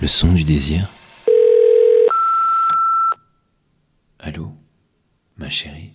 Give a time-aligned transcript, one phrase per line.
[0.00, 0.88] Le son du désir
[4.18, 4.54] Allô
[5.36, 5.92] Ma chérie?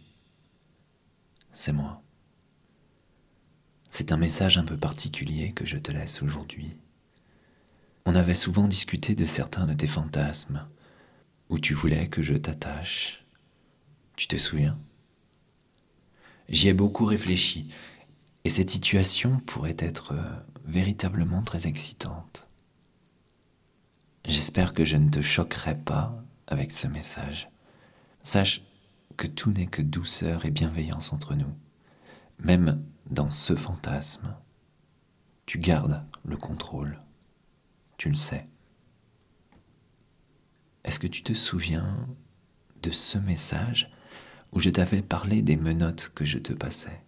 [1.51, 2.03] C'est moi.
[3.89, 6.77] C'est un message un peu particulier que je te laisse aujourd'hui.
[8.05, 10.67] On avait souvent discuté de certains de tes fantasmes,
[11.49, 13.25] où tu voulais que je t'attache.
[14.17, 14.77] Tu te souviens?
[16.47, 17.69] J'y ai beaucoup réfléchi,
[18.43, 20.23] et cette situation pourrait être euh,
[20.63, 22.47] véritablement très excitante.
[24.27, 26.09] J'espère que je ne te choquerai pas
[26.47, 27.47] avec ce message.
[28.23, 28.63] Sache
[29.17, 31.53] que tout n'est que douceur et bienveillance entre nous.
[32.39, 34.35] Même dans ce fantasme,
[35.45, 36.99] tu gardes le contrôle.
[37.97, 38.47] Tu le sais.
[40.83, 42.07] Est-ce que tu te souviens
[42.81, 43.91] de ce message
[44.53, 47.03] où je t'avais parlé des menottes que je te passais?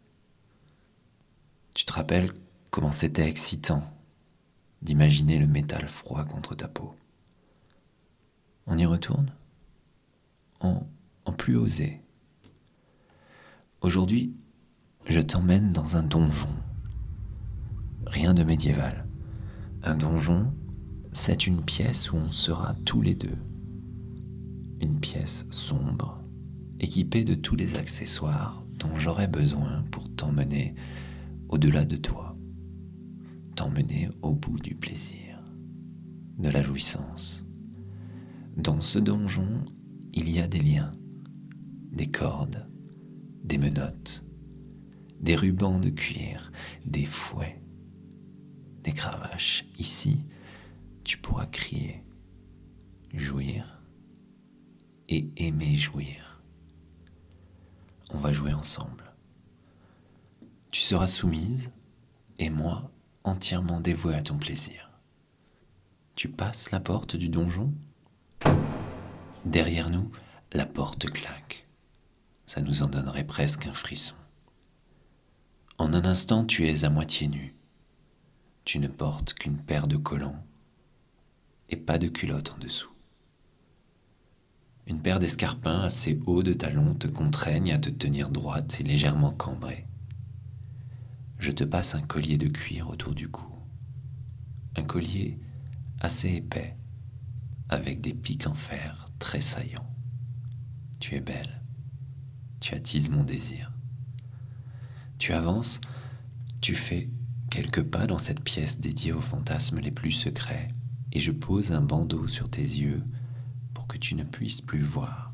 [1.74, 2.32] Tu te rappelles
[2.70, 3.84] comment c'était excitant
[4.84, 6.96] d'imaginer le métal froid contre ta peau?
[8.70, 9.32] On y retourne
[10.60, 10.84] en,
[11.38, 11.96] plus osé.
[13.82, 14.36] Aujourd'hui,
[15.08, 16.50] je t'emmène dans un donjon.
[18.06, 19.06] Rien de médiéval.
[19.84, 20.52] Un donjon,
[21.14, 23.38] c'est une pièce où on sera tous les deux.
[24.82, 26.22] Une pièce sombre,
[26.80, 30.76] équipée de tous les accessoires dont j'aurai besoin pour t'emmener
[31.48, 32.36] au-delà de toi,
[33.56, 35.40] t'emmener au bout du plaisir,
[36.38, 37.47] de la jouissance.
[38.58, 39.64] Dans ce donjon,
[40.14, 40.92] il y a des liens,
[41.92, 42.68] des cordes,
[43.44, 44.24] des menottes,
[45.20, 46.52] des rubans de cuir,
[46.84, 47.62] des fouets,
[48.84, 49.64] des cravaches.
[49.78, 50.26] Ici,
[51.04, 52.04] tu pourras crier,
[53.14, 53.80] jouir
[55.08, 56.42] et aimer jouir.
[58.10, 59.14] On va jouer ensemble.
[60.72, 61.70] Tu seras soumise
[62.40, 62.90] et moi
[63.24, 64.90] entièrement dévoué à ton plaisir.
[66.16, 67.72] Tu passes la porte du donjon
[69.46, 70.12] Derrière nous,
[70.52, 71.68] la porte claque.
[72.46, 74.16] Ça nous en donnerait presque un frisson.
[75.78, 77.56] En un instant, tu es à moitié nu.
[78.66, 80.44] Tu ne portes qu'une paire de collants
[81.70, 82.92] et pas de culotte en dessous.
[84.88, 89.32] Une paire d'escarpins assez hauts de talons te contraignent à te tenir droite et légèrement
[89.32, 89.86] cambrée.
[91.40, 93.46] Je te passe un collier de cuir autour du cou.
[94.78, 95.38] Un collier
[96.00, 96.76] assez épais,
[97.70, 99.90] avec des pics en fer très saillants.
[101.00, 101.62] Tu es belle.
[102.60, 103.72] Tu attises mon désir.
[105.20, 105.82] Tu avances,
[106.62, 107.10] tu fais
[107.50, 110.68] quelques pas dans cette pièce dédiée aux fantasmes les plus secrets,
[111.12, 113.04] et je pose un bandeau sur tes yeux
[113.74, 115.32] pour que tu ne puisses plus voir.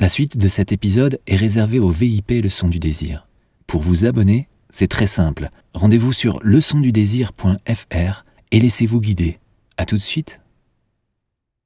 [0.00, 3.26] La suite de cet épisode est réservée au VIP Le Son du Désir.
[3.66, 5.50] Pour vous abonner, c'est très simple.
[5.74, 9.38] Rendez-vous sur leçondudésir.fr et laissez-vous guider.
[9.76, 10.40] A tout de suite